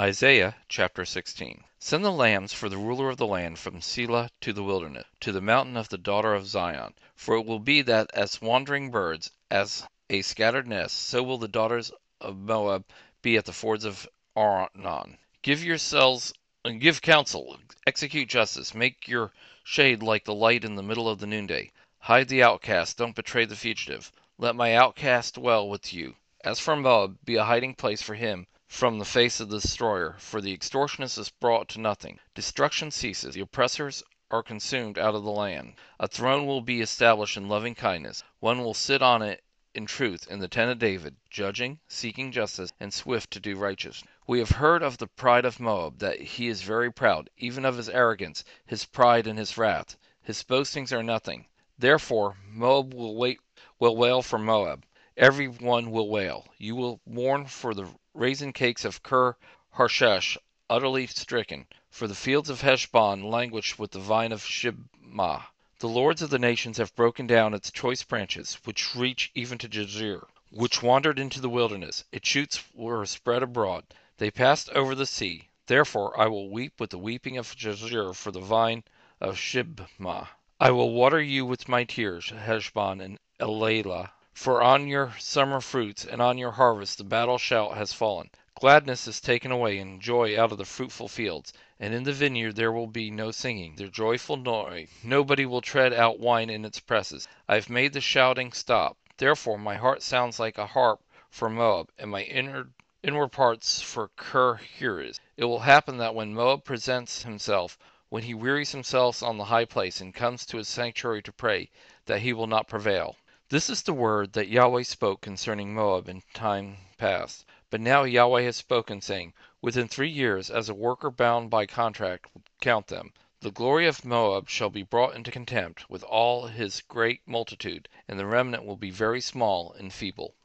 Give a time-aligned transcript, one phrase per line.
[0.00, 4.54] Isaiah chapter 16 Send the lambs for the ruler of the land from Sela to
[4.54, 6.94] the wilderness, to the mountain of the daughter of Zion.
[7.14, 11.48] For it will be that as wandering birds, as a scattered nest, so will the
[11.48, 12.86] daughters of Moab
[13.20, 15.18] be at the fords of Arnon.
[15.42, 16.32] Give yourselves,
[16.78, 19.32] give counsel, execute justice, make your
[19.62, 21.72] shade like the light in the middle of the noonday.
[21.98, 24.10] Hide the outcast, don't betray the fugitive.
[24.38, 26.16] Let my outcast dwell with you.
[26.42, 30.14] As for Moab, be a hiding place for him from the face of the destroyer,
[30.20, 32.20] for the extortionist is brought to nothing.
[32.36, 34.00] Destruction ceases, the oppressors
[34.30, 35.74] are consumed out of the land.
[35.98, 39.42] A throne will be established in loving kindness, one will sit on it
[39.74, 44.08] in truth in the tent of David, judging, seeking justice, and swift to do righteousness.
[44.28, 47.76] We have heard of the pride of Moab, that he is very proud, even of
[47.76, 49.96] his arrogance, his pride and his wrath.
[50.22, 51.46] His boastings are nothing.
[51.76, 53.40] Therefore Moab will wait
[53.80, 54.86] will wail for Moab.
[55.16, 56.46] Every one will wail.
[56.56, 59.36] You will mourn for the raisin cakes of Ker
[59.74, 60.36] Haresh,
[60.68, 61.66] utterly stricken.
[61.90, 65.46] For the fields of Heshbon languish with the vine of Shibmah.
[65.80, 69.68] The lords of the nations have broken down its choice branches, which reach even to
[69.68, 72.04] Jazer, which wandered into the wilderness.
[72.12, 73.82] Its shoots were spread abroad.
[74.18, 75.48] They passed over the sea.
[75.66, 78.84] Therefore I will weep with the weeping of Jazer for the vine
[79.20, 80.28] of Shibmah.
[80.60, 84.10] I will water you with my tears, Heshbon and Elealeh.
[84.32, 88.30] For on your summer fruits and on your harvest the battle shout has fallen.
[88.54, 92.54] Gladness is taken away and joy out of the fruitful fields, and in the vineyard
[92.54, 94.88] there will be no singing, the joyful noise.
[95.02, 97.26] Nobody will tread out wine in its presses.
[97.48, 98.96] I have made the shouting stop.
[99.16, 102.72] Therefore my heart sounds like a harp for Moab, and my inward
[103.02, 105.18] inward parts for Kir Heres.
[105.36, 107.76] It will happen that when Moab presents himself,
[108.10, 111.68] when he wearies himself on the high place and comes to his sanctuary to pray,
[112.06, 113.16] that he will not prevail.
[113.52, 117.44] This is the word that Yahweh spoke concerning Moab in time past.
[117.68, 122.26] But now Yahweh has spoken, saying, Within three years, as a worker bound by contract
[122.60, 127.26] count them, the glory of Moab shall be brought into contempt with all his great
[127.26, 130.36] multitude, and the remnant will be very small and feeble.